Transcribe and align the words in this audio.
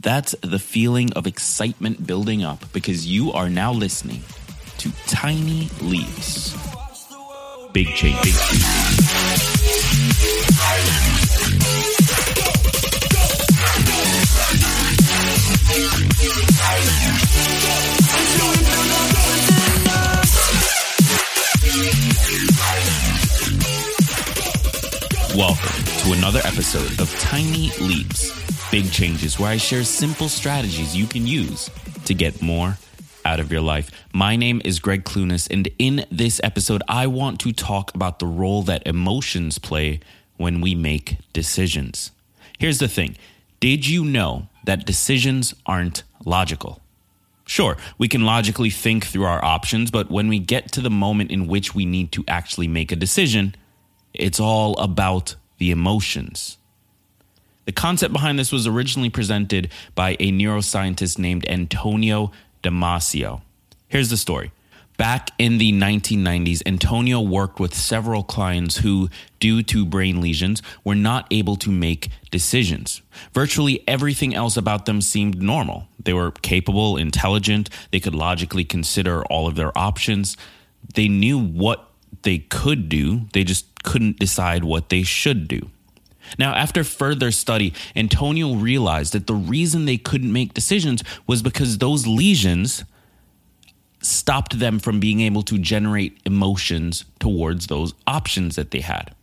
That's 0.00 0.34
the 0.42 0.58
feeling 0.58 1.12
of 1.12 1.26
excitement 1.26 2.06
building 2.06 2.42
up 2.42 2.64
because 2.72 3.06
you 3.06 3.32
are 3.32 3.48
now 3.48 3.72
listening 3.72 4.22
to 4.78 4.90
Tiny 5.06 5.68
Leaps. 5.80 6.56
Big 7.72 7.86
change. 7.88 8.20
Big 8.22 8.34
change. 8.34 9.42
To 26.02 26.12
another 26.14 26.40
episode 26.42 27.00
of 27.00 27.16
Tiny 27.20 27.70
Leaps, 27.80 28.70
Big 28.72 28.90
Changes, 28.90 29.38
where 29.38 29.50
I 29.50 29.56
share 29.56 29.84
simple 29.84 30.28
strategies 30.28 30.96
you 30.96 31.06
can 31.06 31.28
use 31.28 31.70
to 32.06 32.12
get 32.12 32.42
more 32.42 32.76
out 33.24 33.38
of 33.38 33.52
your 33.52 33.60
life. 33.60 33.88
My 34.12 34.34
name 34.34 34.60
is 34.64 34.80
Gregg 34.80 35.04
Clunis, 35.04 35.48
and 35.48 35.68
in 35.78 36.04
this 36.10 36.40
episode, 36.42 36.82
I 36.88 37.06
want 37.06 37.38
to 37.42 37.52
talk 37.52 37.94
about 37.94 38.18
the 38.18 38.26
role 38.26 38.62
that 38.62 38.84
emotions 38.84 39.58
play 39.58 40.00
when 40.38 40.60
we 40.60 40.74
make 40.74 41.18
decisions. 41.32 42.10
Here's 42.58 42.78
the 42.78 42.88
thing 42.88 43.16
Did 43.60 43.86
you 43.86 44.04
know 44.04 44.48
that 44.64 44.84
decisions 44.84 45.54
aren't 45.66 46.02
logical? 46.24 46.80
Sure, 47.46 47.76
we 47.96 48.08
can 48.08 48.24
logically 48.24 48.70
think 48.70 49.06
through 49.06 49.24
our 49.24 49.44
options, 49.44 49.92
but 49.92 50.10
when 50.10 50.26
we 50.26 50.40
get 50.40 50.72
to 50.72 50.80
the 50.80 50.90
moment 50.90 51.30
in 51.30 51.46
which 51.46 51.76
we 51.76 51.84
need 51.84 52.10
to 52.10 52.24
actually 52.26 52.66
make 52.66 52.90
a 52.90 52.96
decision, 52.96 53.54
it's 54.12 54.40
all 54.40 54.76
about 54.78 55.36
the 55.62 55.70
emotions. 55.70 56.58
The 57.66 57.72
concept 57.72 58.12
behind 58.12 58.36
this 58.36 58.50
was 58.50 58.66
originally 58.66 59.10
presented 59.10 59.70
by 59.94 60.16
a 60.18 60.32
neuroscientist 60.32 61.20
named 61.20 61.48
Antonio 61.48 62.32
Damasio. 62.64 63.42
Here's 63.86 64.10
the 64.10 64.16
story. 64.16 64.50
Back 64.96 65.30
in 65.38 65.58
the 65.58 65.72
1990s, 65.72 66.62
Antonio 66.66 67.20
worked 67.20 67.60
with 67.60 67.74
several 67.74 68.24
clients 68.24 68.78
who, 68.78 69.08
due 69.38 69.62
to 69.62 69.86
brain 69.86 70.20
lesions, 70.20 70.62
were 70.82 70.96
not 70.96 71.28
able 71.30 71.54
to 71.58 71.70
make 71.70 72.08
decisions. 72.32 73.00
Virtually 73.32 73.84
everything 73.86 74.34
else 74.34 74.56
about 74.56 74.86
them 74.86 75.00
seemed 75.00 75.40
normal. 75.40 75.86
They 76.02 76.12
were 76.12 76.32
capable, 76.32 76.96
intelligent, 76.96 77.70
they 77.92 78.00
could 78.00 78.16
logically 78.16 78.64
consider 78.64 79.24
all 79.26 79.46
of 79.46 79.54
their 79.54 79.76
options. 79.78 80.36
They 80.94 81.06
knew 81.06 81.38
what 81.38 81.88
they 82.22 82.38
could 82.38 82.88
do, 82.88 83.22
they 83.32 83.44
just 83.44 83.82
couldn't 83.82 84.18
decide 84.18 84.64
what 84.64 84.88
they 84.88 85.02
should 85.02 85.48
do. 85.48 85.70
Now, 86.38 86.54
after 86.54 86.84
further 86.84 87.30
study, 87.30 87.74
Antonio 87.94 88.54
realized 88.54 89.12
that 89.12 89.26
the 89.26 89.34
reason 89.34 89.84
they 89.84 89.98
couldn't 89.98 90.32
make 90.32 90.54
decisions 90.54 91.02
was 91.26 91.42
because 91.42 91.78
those 91.78 92.06
lesions 92.06 92.84
stopped 94.00 94.58
them 94.58 94.78
from 94.78 95.00
being 95.00 95.20
able 95.20 95.42
to 95.42 95.58
generate 95.58 96.18
emotions 96.24 97.04
towards 97.20 97.66
those 97.66 97.94
options 98.06 98.56
that 98.56 98.70
they 98.70 98.80
had. 98.80 99.14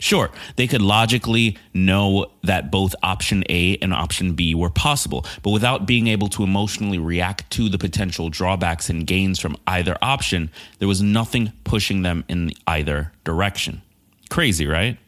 Sure, 0.00 0.30
they 0.54 0.68
could 0.68 0.80
logically 0.80 1.58
know 1.74 2.30
that 2.44 2.70
both 2.70 2.94
option 3.02 3.42
A 3.48 3.76
and 3.78 3.92
option 3.92 4.34
B 4.34 4.54
were 4.54 4.70
possible, 4.70 5.26
but 5.42 5.50
without 5.50 5.86
being 5.86 6.06
able 6.06 6.28
to 6.28 6.44
emotionally 6.44 6.98
react 6.98 7.50
to 7.50 7.68
the 7.68 7.78
potential 7.78 8.28
drawbacks 8.28 8.88
and 8.88 9.06
gains 9.06 9.40
from 9.40 9.56
either 9.66 9.98
option, 10.00 10.50
there 10.78 10.86
was 10.86 11.02
nothing 11.02 11.52
pushing 11.64 12.02
them 12.02 12.24
in 12.28 12.52
either 12.66 13.12
direction. 13.24 13.82
Crazy, 14.30 14.66
right? 14.66 14.98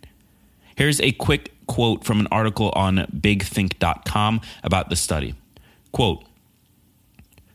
Here's 0.74 1.00
a 1.00 1.12
quick 1.12 1.52
quote 1.66 2.04
from 2.04 2.18
an 2.18 2.26
article 2.32 2.70
on 2.74 2.96
bigthink.com 3.16 4.40
about 4.64 4.88
the 4.88 4.96
study. 4.96 5.34
Quote, 5.92 6.24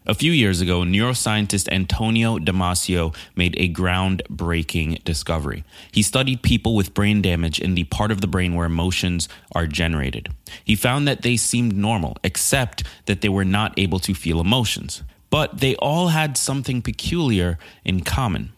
a 0.06 0.14
few 0.14 0.32
years 0.32 0.62
ago, 0.62 0.82
neuroscientist 0.82 1.72
Antonio 1.72 2.38
Damasio 2.38 3.16
made 3.36 3.56
a 3.58 3.72
groundbreaking 3.72 5.04
discovery. 5.04 5.64
He 5.92 6.02
studied 6.02 6.42
people 6.42 6.76
with 6.76 6.94
brain 6.94 7.22
damage 7.22 7.60
in 7.60 7.76
the 7.76 7.86
part 7.86 8.12
of 8.12 8.22
the 8.22 8.28
brain 8.28 8.54
where 8.54 8.66
emotions 8.66 9.28
are 9.54 9.68
generated. 9.68 10.30
He 10.64 10.76
found 10.76 11.08
that 11.08 11.22
they 11.22 11.38
seemed 11.38 11.76
normal, 11.76 12.18
except 12.24 12.84
that 13.06 13.22
they 13.22 13.30
were 13.30 13.46
not 13.46 13.74
able 13.78 14.00
to 14.00 14.14
feel 14.14 14.40
emotions. 14.40 15.04
But 15.30 15.60
they 15.60 15.76
all 15.78 16.10
had 16.10 16.38
something 16.38 16.82
peculiar 16.82 17.58
in 17.84 18.02
common 18.02 18.52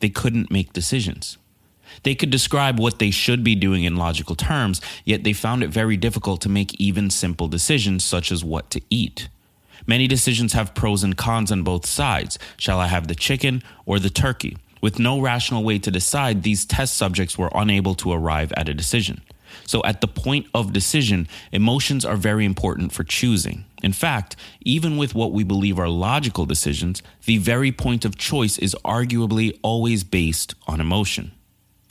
they 0.00 0.08
couldn't 0.08 0.50
make 0.50 0.72
decisions. 0.72 1.38
They 2.02 2.14
could 2.14 2.30
describe 2.30 2.78
what 2.78 2.98
they 2.98 3.10
should 3.10 3.44
be 3.44 3.54
doing 3.54 3.84
in 3.84 3.96
logical 3.96 4.34
terms, 4.34 4.80
yet 5.04 5.24
they 5.24 5.32
found 5.32 5.62
it 5.62 5.68
very 5.68 5.96
difficult 5.96 6.40
to 6.42 6.48
make 6.48 6.74
even 6.80 7.10
simple 7.10 7.48
decisions, 7.48 8.04
such 8.04 8.32
as 8.32 8.44
what 8.44 8.70
to 8.70 8.80
eat. 8.90 9.28
Many 9.86 10.06
decisions 10.06 10.52
have 10.52 10.74
pros 10.74 11.02
and 11.02 11.16
cons 11.16 11.52
on 11.52 11.62
both 11.62 11.86
sides. 11.86 12.38
Shall 12.56 12.78
I 12.78 12.86
have 12.86 13.08
the 13.08 13.14
chicken 13.14 13.62
or 13.86 13.98
the 13.98 14.10
turkey? 14.10 14.56
With 14.80 14.98
no 14.98 15.20
rational 15.20 15.62
way 15.62 15.78
to 15.78 15.90
decide, 15.90 16.42
these 16.42 16.64
test 16.64 16.96
subjects 16.96 17.38
were 17.38 17.50
unable 17.54 17.94
to 17.96 18.12
arrive 18.12 18.52
at 18.56 18.68
a 18.68 18.74
decision. 18.74 19.22
So, 19.66 19.82
at 19.84 20.00
the 20.00 20.08
point 20.08 20.46
of 20.54 20.72
decision, 20.72 21.28
emotions 21.52 22.04
are 22.04 22.16
very 22.16 22.44
important 22.44 22.92
for 22.92 23.04
choosing. 23.04 23.64
In 23.82 23.92
fact, 23.92 24.34
even 24.62 24.96
with 24.96 25.14
what 25.14 25.32
we 25.32 25.44
believe 25.44 25.78
are 25.78 25.88
logical 25.88 26.46
decisions, 26.46 27.02
the 27.26 27.38
very 27.38 27.70
point 27.70 28.04
of 28.04 28.16
choice 28.16 28.58
is 28.58 28.74
arguably 28.84 29.58
always 29.62 30.04
based 30.04 30.54
on 30.66 30.80
emotion. 30.80 31.32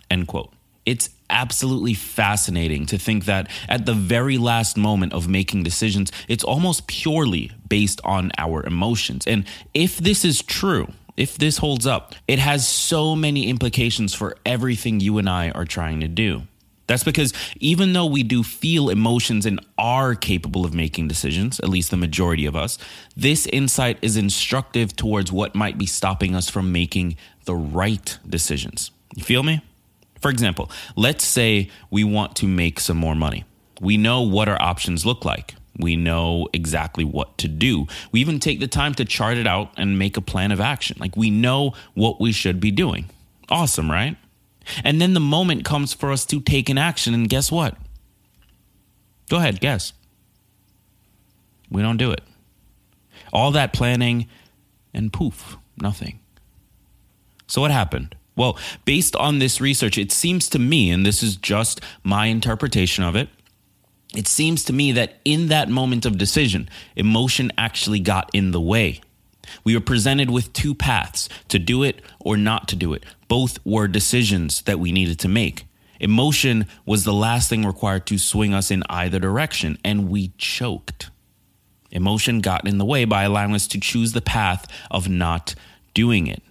End 0.09 0.27
quote. 0.27 0.51
It's 0.85 1.09
absolutely 1.31 1.93
fascinating 1.93 2.85
to 2.87 2.97
think 2.97 3.25
that 3.25 3.49
at 3.67 3.85
the 3.85 3.93
very 3.93 4.37
last 4.37 4.77
moment 4.77 5.13
of 5.13 5.27
making 5.27 5.63
decisions, 5.63 6.11
it's 6.27 6.43
almost 6.43 6.87
purely 6.87 7.51
based 7.67 8.01
on 8.03 8.31
our 8.37 8.63
emotions. 8.65 9.25
And 9.25 9.45
if 9.73 9.97
this 9.97 10.23
is 10.23 10.43
true, 10.43 10.91
if 11.17 11.37
this 11.37 11.57
holds 11.57 11.87
up, 11.87 12.13
it 12.27 12.39
has 12.39 12.67
so 12.67 13.15
many 13.15 13.47
implications 13.47 14.13
for 14.13 14.35
everything 14.45 14.99
you 14.99 15.17
and 15.17 15.29
I 15.29 15.49
are 15.51 15.65
trying 15.65 16.01
to 16.01 16.07
do. 16.07 16.43
That's 16.87 17.03
because 17.05 17.33
even 17.59 17.93
though 17.93 18.05
we 18.05 18.21
do 18.21 18.43
feel 18.43 18.89
emotions 18.89 19.45
and 19.45 19.65
are 19.77 20.13
capable 20.13 20.65
of 20.65 20.73
making 20.73 21.07
decisions, 21.07 21.59
at 21.61 21.69
least 21.69 21.89
the 21.89 21.95
majority 21.95 22.45
of 22.45 22.55
us, 22.55 22.77
this 23.15 23.45
insight 23.47 23.97
is 24.01 24.17
instructive 24.17 24.93
towards 24.95 25.31
what 25.31 25.55
might 25.55 25.77
be 25.77 25.85
stopping 25.85 26.35
us 26.35 26.49
from 26.49 26.73
making 26.73 27.15
the 27.45 27.55
right 27.55 28.17
decisions. 28.27 28.91
You 29.15 29.23
feel 29.23 29.43
me? 29.43 29.61
For 30.21 30.29
example, 30.29 30.69
let's 30.95 31.25
say 31.25 31.69
we 31.89 32.03
want 32.03 32.35
to 32.37 32.47
make 32.47 32.79
some 32.79 32.97
more 32.97 33.15
money. 33.15 33.43
We 33.79 33.97
know 33.97 34.21
what 34.21 34.47
our 34.47 34.61
options 34.61 35.05
look 35.05 35.25
like. 35.25 35.55
We 35.77 35.95
know 35.95 36.47
exactly 36.53 37.03
what 37.03 37.37
to 37.39 37.47
do. 37.47 37.87
We 38.11 38.21
even 38.21 38.39
take 38.39 38.59
the 38.59 38.67
time 38.67 38.93
to 38.95 39.05
chart 39.05 39.37
it 39.37 39.47
out 39.47 39.71
and 39.77 39.97
make 39.97 40.17
a 40.17 40.21
plan 40.21 40.51
of 40.51 40.61
action. 40.61 40.97
Like 40.99 41.17
we 41.17 41.31
know 41.31 41.73
what 41.95 42.21
we 42.21 42.31
should 42.31 42.59
be 42.59 42.71
doing. 42.71 43.09
Awesome, 43.49 43.89
right? 43.89 44.15
And 44.83 45.01
then 45.01 45.13
the 45.13 45.19
moment 45.19 45.65
comes 45.65 45.93
for 45.93 46.11
us 46.11 46.25
to 46.25 46.39
take 46.39 46.69
an 46.69 46.77
action, 46.77 47.13
and 47.13 47.27
guess 47.27 47.51
what? 47.51 47.75
Go 49.29 49.37
ahead, 49.37 49.59
guess. 49.59 49.93
We 51.69 51.81
don't 51.81 51.97
do 51.97 52.11
it. 52.11 52.21
All 53.33 53.51
that 53.51 53.73
planning, 53.73 54.27
and 54.93 55.11
poof, 55.11 55.57
nothing. 55.81 56.19
So, 57.47 57.61
what 57.61 57.71
happened? 57.71 58.15
Well, 58.35 58.57
based 58.85 59.15
on 59.15 59.39
this 59.39 59.59
research, 59.59 59.97
it 59.97 60.11
seems 60.11 60.47
to 60.49 60.59
me, 60.59 60.89
and 60.89 61.05
this 61.05 61.21
is 61.21 61.35
just 61.35 61.81
my 62.03 62.27
interpretation 62.27 63.03
of 63.03 63.15
it, 63.15 63.29
it 64.15 64.27
seems 64.27 64.63
to 64.65 64.73
me 64.73 64.91
that 64.93 65.19
in 65.23 65.47
that 65.47 65.69
moment 65.69 66.05
of 66.05 66.17
decision, 66.17 66.69
emotion 66.95 67.51
actually 67.57 67.99
got 67.99 68.29
in 68.33 68.51
the 68.51 68.61
way. 68.61 69.01
We 69.63 69.75
were 69.75 69.81
presented 69.81 70.29
with 70.29 70.53
two 70.53 70.73
paths 70.73 71.29
to 71.49 71.59
do 71.59 71.83
it 71.83 72.01
or 72.19 72.37
not 72.37 72.67
to 72.69 72.75
do 72.75 72.93
it. 72.93 73.05
Both 73.27 73.59
were 73.65 73.87
decisions 73.87 74.61
that 74.63 74.79
we 74.79 74.91
needed 74.91 75.19
to 75.19 75.27
make. 75.27 75.65
Emotion 75.99 76.65
was 76.85 77.03
the 77.03 77.13
last 77.13 77.49
thing 77.49 77.65
required 77.65 78.05
to 78.07 78.17
swing 78.17 78.53
us 78.53 78.71
in 78.71 78.83
either 78.89 79.19
direction, 79.19 79.77
and 79.83 80.09
we 80.09 80.31
choked. 80.37 81.09
Emotion 81.91 82.39
got 82.39 82.67
in 82.67 82.77
the 82.79 82.85
way 82.85 83.05
by 83.05 83.23
allowing 83.23 83.53
us 83.53 83.67
to 83.67 83.79
choose 83.79 84.13
the 84.13 84.21
path 84.21 84.65
of 84.89 85.07
not 85.07 85.53
doing 85.93 86.27
it. 86.27 86.41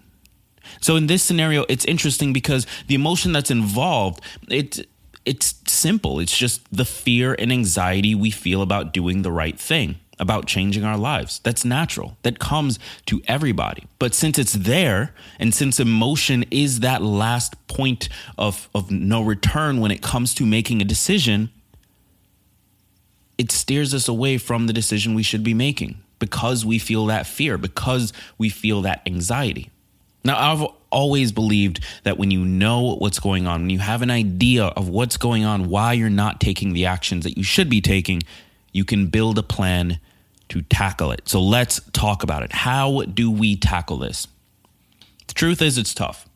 So 0.80 0.96
in 0.96 1.06
this 1.06 1.22
scenario, 1.22 1.64
it's 1.68 1.84
interesting 1.84 2.32
because 2.32 2.66
the 2.86 2.94
emotion 2.94 3.32
that's 3.32 3.50
involved, 3.50 4.20
it 4.48 4.86
it's 5.24 5.54
simple. 5.66 6.18
It's 6.18 6.36
just 6.36 6.62
the 6.74 6.84
fear 6.84 7.36
and 7.38 7.52
anxiety 7.52 8.14
we 8.14 8.30
feel 8.30 8.62
about 8.62 8.92
doing 8.92 9.22
the 9.22 9.30
right 9.30 9.58
thing, 9.58 9.96
about 10.18 10.46
changing 10.46 10.84
our 10.84 10.96
lives. 10.96 11.40
That's 11.44 11.64
natural. 11.64 12.16
That 12.22 12.38
comes 12.38 12.78
to 13.06 13.20
everybody. 13.28 13.84
But 13.98 14.14
since 14.14 14.38
it's 14.38 14.54
there, 14.54 15.14
and 15.38 15.54
since 15.54 15.78
emotion 15.78 16.44
is 16.50 16.80
that 16.80 17.02
last 17.02 17.54
point 17.68 18.08
of, 18.38 18.68
of 18.74 18.90
no 18.90 19.22
return 19.22 19.80
when 19.80 19.90
it 19.90 20.02
comes 20.02 20.34
to 20.34 20.46
making 20.46 20.80
a 20.80 20.86
decision, 20.86 21.50
it 23.36 23.52
steers 23.52 23.94
us 23.94 24.08
away 24.08 24.38
from 24.38 24.66
the 24.66 24.72
decision 24.72 25.14
we 25.14 25.22
should 25.22 25.44
be 25.44 25.54
making 25.54 26.02
because 26.18 26.64
we 26.64 26.78
feel 26.78 27.06
that 27.06 27.26
fear, 27.26 27.58
because 27.58 28.12
we 28.38 28.48
feel 28.48 28.82
that 28.82 29.02
anxiety. 29.06 29.70
Now, 30.22 30.52
I've 30.52 30.66
always 30.90 31.32
believed 31.32 31.80
that 32.02 32.18
when 32.18 32.30
you 32.30 32.44
know 32.44 32.96
what's 32.96 33.20
going 33.20 33.46
on, 33.46 33.62
when 33.62 33.70
you 33.70 33.78
have 33.78 34.02
an 34.02 34.10
idea 34.10 34.64
of 34.64 34.88
what's 34.88 35.16
going 35.16 35.44
on, 35.44 35.68
why 35.68 35.94
you're 35.94 36.10
not 36.10 36.40
taking 36.40 36.72
the 36.72 36.86
actions 36.86 37.24
that 37.24 37.36
you 37.38 37.42
should 37.42 37.70
be 37.70 37.80
taking, 37.80 38.22
you 38.72 38.84
can 38.84 39.06
build 39.06 39.38
a 39.38 39.42
plan 39.42 39.98
to 40.50 40.62
tackle 40.62 41.12
it. 41.12 41.28
So 41.28 41.40
let's 41.40 41.80
talk 41.92 42.22
about 42.22 42.42
it. 42.42 42.52
How 42.52 43.02
do 43.02 43.30
we 43.30 43.56
tackle 43.56 43.98
this? 43.98 44.26
The 45.28 45.34
truth 45.34 45.62
is, 45.62 45.78
it's 45.78 45.94
tough. 45.94 46.26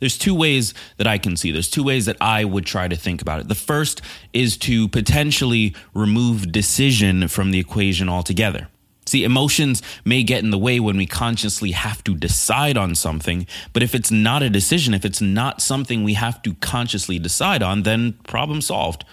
There's 0.00 0.18
two 0.18 0.34
ways 0.34 0.74
that 0.96 1.06
I 1.06 1.18
can 1.18 1.36
see. 1.36 1.52
There's 1.52 1.70
two 1.70 1.84
ways 1.84 2.06
that 2.06 2.16
I 2.20 2.44
would 2.44 2.66
try 2.66 2.88
to 2.88 2.96
think 2.96 3.22
about 3.22 3.38
it. 3.38 3.46
The 3.46 3.54
first 3.54 4.02
is 4.32 4.56
to 4.58 4.88
potentially 4.88 5.76
remove 5.94 6.50
decision 6.50 7.28
from 7.28 7.52
the 7.52 7.60
equation 7.60 8.08
altogether. 8.08 8.68
See, 9.04 9.24
emotions 9.24 9.82
may 10.04 10.22
get 10.22 10.44
in 10.44 10.50
the 10.50 10.58
way 10.58 10.78
when 10.78 10.96
we 10.96 11.06
consciously 11.06 11.72
have 11.72 12.04
to 12.04 12.14
decide 12.14 12.76
on 12.76 12.94
something, 12.94 13.46
but 13.72 13.82
if 13.82 13.94
it's 13.94 14.10
not 14.12 14.42
a 14.42 14.50
decision, 14.50 14.94
if 14.94 15.04
it's 15.04 15.20
not 15.20 15.60
something 15.60 16.04
we 16.04 16.14
have 16.14 16.40
to 16.42 16.54
consciously 16.54 17.18
decide 17.18 17.62
on, 17.62 17.82
then 17.82 18.12
problem 18.28 18.60
solved. 18.60 19.04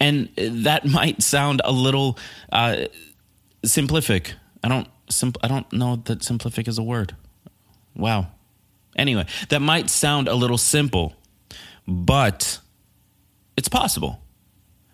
And 0.00 0.30
that 0.36 0.86
might 0.98 1.22
sound 1.22 1.60
a 1.64 1.72
little 1.72 2.18
uh, 2.50 2.86
simplific. 3.64 4.32
I 4.64 4.68
don't 4.68 4.88
simp- 5.10 5.38
I 5.42 5.48
don't 5.48 5.70
know 5.72 5.96
that 5.96 6.20
simplific 6.20 6.66
is 6.66 6.78
a 6.78 6.82
word. 6.82 7.14
Wow. 7.94 8.28
Anyway, 8.96 9.26
that 9.50 9.60
might 9.60 9.90
sound 9.90 10.28
a 10.28 10.34
little 10.34 10.58
simple, 10.58 11.14
but 11.86 12.58
it's 13.56 13.68
possible 13.68 14.22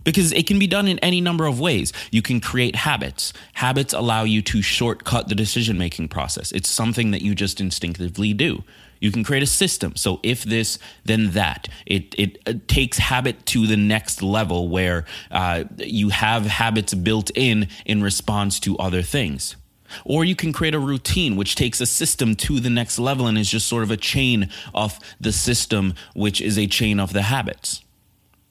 because 0.04 0.32
it 0.32 0.46
can 0.46 0.58
be 0.58 0.66
done 0.66 0.88
in 0.88 0.98
any 1.00 1.20
number 1.20 1.46
of 1.46 1.60
ways. 1.60 1.92
You 2.10 2.22
can 2.22 2.40
create 2.40 2.76
habits. 2.76 3.32
Habits 3.54 3.92
allow 3.92 4.24
you 4.24 4.42
to 4.42 4.62
shortcut 4.62 5.28
the 5.28 5.34
decision 5.34 5.78
making 5.78 6.08
process. 6.08 6.52
It's 6.52 6.68
something 6.68 7.10
that 7.12 7.22
you 7.22 7.34
just 7.34 7.60
instinctively 7.60 8.32
do. 8.32 8.64
You 9.00 9.10
can 9.10 9.24
create 9.24 9.42
a 9.42 9.48
system. 9.48 9.96
So 9.96 10.20
if 10.22 10.44
this, 10.44 10.78
then 11.04 11.32
that. 11.32 11.68
It 11.86 12.14
it, 12.16 12.38
it 12.46 12.68
takes 12.68 12.98
habit 12.98 13.44
to 13.46 13.66
the 13.66 13.76
next 13.76 14.22
level 14.22 14.68
where 14.68 15.06
uh, 15.30 15.64
you 15.78 16.10
have 16.10 16.46
habits 16.46 16.94
built 16.94 17.30
in 17.34 17.68
in 17.84 18.02
response 18.02 18.60
to 18.60 18.78
other 18.78 19.02
things. 19.02 19.56
Or 20.04 20.24
you 20.24 20.36
can 20.36 20.52
create 20.52 20.74
a 20.74 20.78
routine 20.78 21.36
which 21.36 21.54
takes 21.54 21.80
a 21.80 21.86
system 21.86 22.34
to 22.36 22.60
the 22.60 22.70
next 22.70 22.98
level 22.98 23.26
and 23.26 23.36
is 23.36 23.50
just 23.50 23.68
sort 23.68 23.82
of 23.82 23.90
a 23.90 23.96
chain 23.96 24.48
of 24.72 24.98
the 25.20 25.32
system, 25.32 25.94
which 26.14 26.40
is 26.40 26.56
a 26.56 26.66
chain 26.66 27.00
of 27.00 27.12
the 27.12 27.22
habits. 27.22 27.82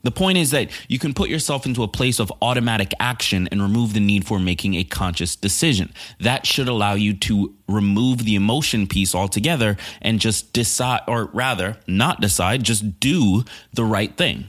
The 0.03 0.11
point 0.11 0.37
is 0.37 0.51
that 0.51 0.71
you 0.87 0.97
can 0.97 1.13
put 1.13 1.29
yourself 1.29 1.65
into 1.65 1.83
a 1.83 1.87
place 1.87 2.19
of 2.19 2.33
automatic 2.41 2.93
action 2.99 3.47
and 3.51 3.61
remove 3.61 3.93
the 3.93 3.99
need 3.99 4.25
for 4.25 4.39
making 4.39 4.73
a 4.73 4.83
conscious 4.83 5.35
decision. 5.35 5.93
That 6.19 6.45
should 6.45 6.67
allow 6.67 6.93
you 6.95 7.13
to 7.13 7.53
remove 7.67 8.25
the 8.25 8.35
emotion 8.35 8.87
piece 8.87 9.13
altogether 9.13 9.77
and 10.01 10.19
just 10.19 10.53
decide, 10.53 11.01
or 11.07 11.25
rather, 11.25 11.77
not 11.87 12.19
decide, 12.19 12.63
just 12.63 12.99
do 12.99 13.43
the 13.73 13.85
right 13.85 14.15
thing. 14.17 14.47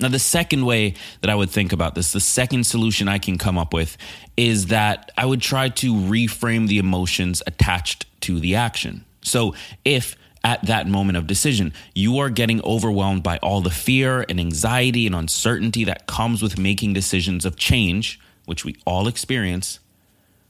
Now, 0.00 0.08
the 0.08 0.18
second 0.18 0.66
way 0.66 0.94
that 1.20 1.30
I 1.30 1.34
would 1.34 1.50
think 1.50 1.72
about 1.72 1.94
this, 1.94 2.12
the 2.12 2.20
second 2.20 2.64
solution 2.66 3.08
I 3.08 3.18
can 3.18 3.38
come 3.38 3.56
up 3.56 3.72
with 3.72 3.96
is 4.36 4.66
that 4.66 5.12
I 5.16 5.24
would 5.24 5.40
try 5.40 5.68
to 5.70 5.94
reframe 5.94 6.66
the 6.66 6.78
emotions 6.78 7.42
attached 7.46 8.04
to 8.22 8.40
the 8.40 8.56
action. 8.56 9.04
So 9.22 9.54
if 9.84 10.16
at 10.44 10.64
that 10.66 10.86
moment 10.86 11.16
of 11.16 11.26
decision. 11.26 11.72
You 11.94 12.18
are 12.18 12.28
getting 12.28 12.62
overwhelmed 12.62 13.22
by 13.22 13.38
all 13.38 13.62
the 13.62 13.70
fear 13.70 14.24
and 14.28 14.38
anxiety 14.38 15.06
and 15.06 15.14
uncertainty 15.14 15.84
that 15.84 16.06
comes 16.06 16.42
with 16.42 16.58
making 16.58 16.92
decisions 16.92 17.46
of 17.46 17.56
change, 17.56 18.20
which 18.44 18.64
we 18.64 18.76
all 18.84 19.08
experience. 19.08 19.80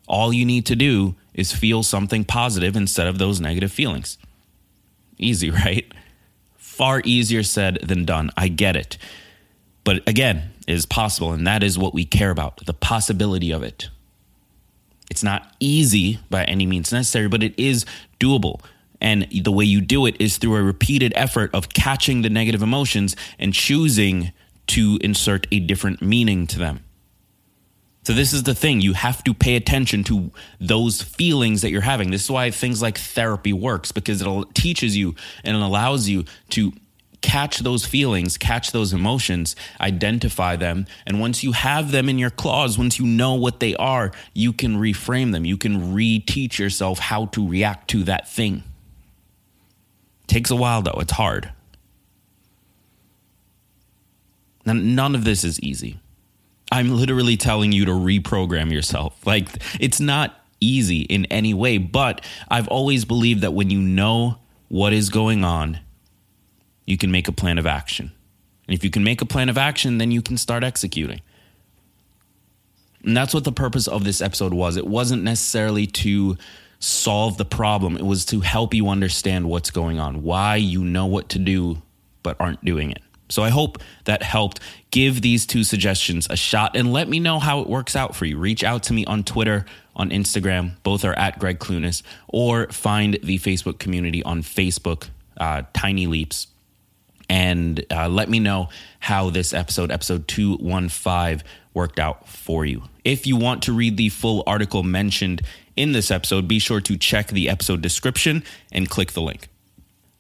All 0.09 0.33
you 0.33 0.45
need 0.45 0.67
to 0.67 0.77
do 0.77 1.15
is 1.33 1.53
feel 1.53 1.83
something 1.83 2.25
positive 2.25 2.77
instead 2.77 3.07
of 3.07 3.19
those 3.19 3.41
negative 3.41 3.73
feelings. 3.73 4.19
Easy, 5.17 5.51
right? 5.65 5.91
Far 6.57 7.01
easier 7.05 7.45
said 7.45 7.79
than 7.83 8.05
done. 8.05 8.31
I 8.37 8.49
get 8.49 8.77
it. 8.77 8.99
But 9.85 10.07
again, 10.09 10.51
it 10.67 10.73
is 10.73 10.87
possible, 10.87 11.33
and 11.33 11.47
that 11.47 11.63
is 11.63 11.79
what 11.79 11.95
we 11.95 12.05
care 12.05 12.31
about 12.31 12.65
the 12.67 12.73
possibility 12.73 13.53
of 13.53 13.63
it. 13.63 13.91
It's 15.11 15.23
not 15.23 15.55
easy 15.61 16.19
by 16.31 16.45
any 16.45 16.67
means 16.67 16.91
necessary, 16.91 17.29
but 17.29 17.43
it 17.43 17.55
is 17.59 17.85
doable. 18.19 18.61
And 19.05 19.29
the 19.31 19.53
way 19.53 19.67
you 19.67 19.83
do 19.83 20.07
it 20.07 20.17
is 20.19 20.39
through 20.39 20.57
a 20.57 20.63
repeated 20.63 21.13
effort 21.15 21.51
of 21.55 21.69
catching 21.69 22.23
the 22.23 22.31
negative 22.31 22.63
emotions 22.63 23.15
and 23.39 23.53
choosing 23.53 24.33
to 24.69 24.99
insert 25.03 25.47
a 25.53 25.61
different 25.61 26.01
meaning 26.01 26.47
to 26.47 26.59
them. 26.59 26.83
So, 28.05 28.15
this 28.15 28.33
is 28.33 28.45
the 28.45 28.55
thing. 28.55 28.81
You 28.81 28.95
have 28.95 29.23
to 29.25 29.35
pay 29.35 29.57
attention 29.57 30.05
to 30.05 30.31
those 30.59 31.03
feelings 31.03 31.61
that 31.61 31.71
you're 31.71 31.83
having. 31.83 32.13
This 32.13 32.25
is 32.25 32.31
why 32.31 32.51
things 32.51 32.81
like 32.81 32.97
therapy 32.97 33.53
works 33.53 33.93
because 33.93 34.23
it 34.23 34.55
teaches 34.55 34.97
you 34.97 35.15
and 35.45 35.55
it 35.55 35.63
allows 35.63 36.09
you 36.09 36.25
to 36.51 36.73
catch 37.21 37.59
those 37.59 37.85
feelings, 37.85 38.39
catch 38.39 38.73
those 38.73 38.95
emotions, 38.95 39.55
identify 39.83 40.57
them. 40.57 40.87
And 41.07 41.21
once 41.21 41.45
you 41.45 41.53
have 41.53 41.91
them 41.91 42.09
in 42.09 42.19
your 42.19 42.31
claws, 42.31 42.79
once 42.79 42.99
you 42.99 43.05
know 43.05 43.35
what 43.35 43.61
they 43.61 43.77
are, 43.77 44.13
you 44.33 44.55
can 44.55 44.79
reframe 44.79 45.33
them. 45.33 45.45
You 45.45 45.59
can 45.59 45.95
reteach 45.95 46.59
yourself 46.59 46.99
how 46.99 47.27
to 47.27 47.47
react 47.47 47.89
to 47.91 48.03
that 48.05 48.31
thing. 48.31 48.63
Takes 50.27 50.51
a 50.51 50.57
while 50.57 50.83
though, 50.83 50.99
it's 51.01 51.13
hard. 51.13 51.53
None 54.67 55.15
of 55.15 55.25
this 55.25 55.45
is 55.45 55.61
easy. 55.61 56.01
I'm 56.73 56.97
literally 56.97 57.37
telling 57.37 57.73
you 57.73 57.85
to 57.85 57.93
reprogram 57.93 58.73
yourself. 58.73 59.27
Like, 59.27 59.49
it's 59.79 60.01
not 60.01 60.41
easy 60.61 61.03
in 61.03 61.27
any 61.27 61.53
way, 61.53 61.79
but 61.79 62.25
I've 62.49 62.69
always 62.69 63.05
believed 63.05 63.43
that 63.43 63.53
when 63.53 63.71
you 63.71 63.81
know 63.81 64.39
what 64.69 64.93
is 64.93 65.11
going 65.11 65.45
on, 65.45 65.79
you 66.87 66.97
can 66.97 67.11
make 67.11 67.29
a 67.29 67.33
plan 67.33 67.59
of 67.59 67.67
action. 67.67 68.13
And 68.67 68.75
if 68.75 68.83
you 68.83 68.91
can 68.91 69.05
make 69.05 69.21
a 69.21 69.27
plan 69.27 69.49
of 69.49 69.59
action, 69.59 69.99
then 69.99 70.11
you 70.11 70.23
can 70.23 70.39
start 70.39 70.65
executing. 70.65 71.21
And 73.05 73.15
that's 73.15 73.35
what 73.35 73.45
the 73.45 73.53
purpose 73.53 73.87
of 73.87 74.05
this 74.05 74.23
episode 74.23 74.55
was. 74.55 74.77
It 74.79 74.87
wasn't 74.87 75.23
necessarily 75.23 75.87
to 75.89 76.39
solve 76.85 77.39
the 77.39 77.45
problem. 77.45 77.97
It 77.97 78.05
was 78.05 78.27
to 78.27 78.41
help 78.41 78.75
you 78.75 78.89
understand 78.89 79.49
what's 79.49 79.71
going 79.71 79.99
on, 79.99 80.23
why 80.23 80.57
you 80.57 80.85
know 80.85 81.07
what 81.07 81.31
to 81.31 81.39
do 81.39 81.83
but 82.23 82.37
aren't 82.39 82.65
doing 82.65 82.91
it. 82.91 83.03
So 83.31 83.43
I 83.43 83.49
hope 83.49 83.79
that 84.05 84.23
helped. 84.23 84.61
Give 84.91 85.21
these 85.23 85.47
two 85.47 85.65
suggestions 85.65 86.27
a 86.31 86.37
shot 86.37 86.77
and 86.77 86.93
let 86.93 87.09
me 87.09 87.19
know 87.21 87.39
how 87.39 87.61
it 87.61 87.69
works 87.69 87.97
out 87.97 88.15
for 88.15 88.27
you. 88.27 88.39
Reach 88.39 88.63
out 88.63 88.85
to 88.85 88.93
me 88.93 89.05
on 89.07 89.25
Twitter, 89.25 89.65
on 89.97 90.11
Instagram. 90.11 90.75
Both 90.83 91.05
are 91.05 91.19
at 91.19 91.39
Gregg 91.39 91.59
Clunis, 91.59 92.03
or 92.29 92.69
find 92.69 93.19
the 93.23 93.39
Facebook 93.39 93.79
community 93.79 94.23
on 94.23 94.43
Facebook, 94.43 95.09
uh, 95.39 95.63
Tiny 95.73 96.07
Leaps. 96.07 96.49
And 97.29 97.85
uh, 97.91 98.09
let 98.09 98.29
me 98.29 98.39
know 98.39 98.69
how 99.01 99.31
this 99.31 99.55
episode, 99.55 99.91
episode 99.91 100.29
215, 100.29 101.43
worked 101.73 101.99
out 101.99 102.29
for 102.29 102.65
you. 102.65 102.83
If 103.05 103.27
you 103.27 103.37
want 103.37 103.63
to 103.65 103.73
read 103.73 103.97
the 103.97 104.11
full 104.11 104.45
article 104.47 104.83
mentioned 104.83 105.43
in 105.77 105.93
this 105.93 106.11
episode, 106.11 106.49
be 106.49 106.59
sure 106.59 106.81
to 106.81 106.97
check 106.97 107.29
the 107.29 107.49
episode 107.49 107.83
description 107.83 108.45
and 108.73 108.89
click 108.89 109.13
the 109.13 109.23
link. 109.23 109.49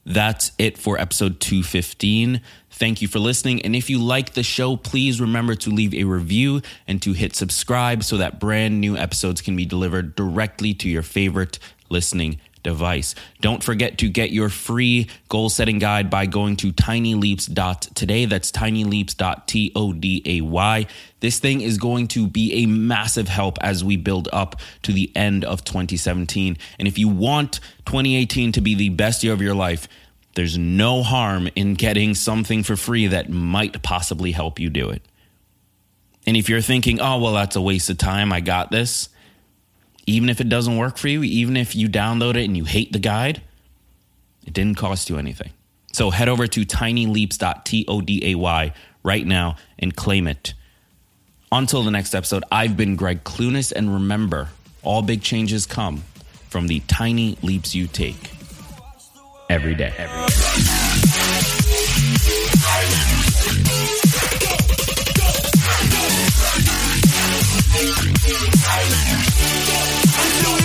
That's 0.06 0.52
it 0.58 0.76
for 0.76 1.00
episode 1.00 1.40
215. 1.40 2.40
Thank 2.70 3.00
you 3.00 3.08
for 3.08 3.18
listening. 3.18 3.62
And 3.62 3.74
if 3.74 3.88
you 3.88 3.98
like 3.98 4.34
the 4.34 4.42
show, 4.42 4.76
please 4.76 5.20
remember 5.20 5.54
to 5.54 5.70
leave 5.70 5.94
a 5.94 6.04
review 6.04 6.60
and 6.86 7.00
to 7.02 7.12
hit 7.12 7.34
subscribe 7.34 8.04
so 8.04 8.18
that 8.18 8.38
brand 8.38 8.80
new 8.80 8.96
episodes 8.96 9.40
can 9.40 9.56
be 9.56 9.64
delivered 9.64 10.14
directly 10.14 10.74
to 10.74 10.88
your 10.88 11.02
favorite 11.02 11.58
listening 11.88 12.38
device. 12.64 13.14
Don't 13.40 13.62
forget 13.62 13.98
to 13.98 14.08
get 14.08 14.32
your 14.32 14.48
free 14.48 15.08
goal 15.28 15.48
setting 15.48 15.78
guide 15.78 16.10
by 16.10 16.26
going 16.26 16.56
to 16.56 16.72
tinyleaps.today. 16.72 18.24
That's 18.24 18.50
tinyleaps.today. 18.50 20.88
This 21.20 21.38
thing 21.38 21.60
is 21.60 21.78
going 21.78 22.08
to 22.08 22.26
be 22.26 22.64
a 22.64 22.66
massive 22.66 23.28
help 23.28 23.58
as 23.60 23.84
we 23.84 23.96
build 23.96 24.28
up 24.32 24.56
to 24.82 24.92
the 24.92 25.12
end 25.14 25.44
of 25.44 25.62
2017. 25.64 26.58
And 26.80 26.88
if 26.88 26.98
you 26.98 27.08
want 27.08 27.60
2018 27.86 28.50
to 28.52 28.60
be 28.60 28.74
the 28.74 28.88
best 28.88 29.22
year 29.22 29.32
of 29.32 29.40
your 29.40 29.54
life, 29.54 29.86
there's 30.34 30.58
no 30.58 31.04
harm 31.04 31.48
in 31.54 31.74
getting 31.74 32.14
something 32.14 32.64
for 32.64 32.76
free 32.76 33.06
that 33.06 33.30
might 33.30 33.82
possibly 33.82 34.32
help 34.32 34.58
you 34.58 34.68
do 34.68 34.90
it. 34.90 35.02
And 36.26 36.36
if 36.36 36.48
you're 36.48 36.60
thinking, 36.60 37.00
oh, 37.00 37.20
well, 37.20 37.34
that's 37.34 37.54
a 37.54 37.60
waste 37.60 37.90
of 37.90 37.98
time, 37.98 38.32
I 38.32 38.40
got 38.40 38.70
this 38.70 39.10
even 40.06 40.28
if 40.28 40.40
it 40.40 40.48
doesn't 40.48 40.76
work 40.76 40.96
for 40.96 41.08
you, 41.08 41.22
even 41.22 41.56
if 41.56 41.74
you 41.74 41.88
download 41.88 42.36
it 42.36 42.44
and 42.44 42.56
you 42.56 42.64
hate 42.64 42.92
the 42.92 42.98
guide, 42.98 43.42
it 44.46 44.52
didn't 44.52 44.76
cost 44.76 45.08
you 45.08 45.18
anything. 45.18 45.50
So 45.92 46.10
head 46.10 46.28
over 46.28 46.46
to 46.46 46.66
tinyleaps.today 46.66 48.72
right 49.02 49.26
now 49.26 49.56
and 49.78 49.94
claim 49.94 50.26
it. 50.26 50.54
Until 51.52 51.82
the 51.82 51.90
next 51.90 52.14
episode, 52.14 52.42
I've 52.50 52.76
been 52.76 52.96
Gregg 52.96 53.22
Clunis, 53.22 53.70
and 53.70 53.92
remember, 53.92 54.48
all 54.82 55.02
big 55.02 55.22
changes 55.22 55.66
come 55.66 56.02
from 56.48 56.66
the 56.66 56.80
tiny 56.80 57.38
leaps 57.42 57.74
you 57.74 57.86
take 57.86 58.32
every 59.48 59.74
day. 59.74 59.92
Every 59.96 60.26
day. 63.64 64.00
I'm 67.86 68.14
doing 70.42 70.58
it. 70.58 70.63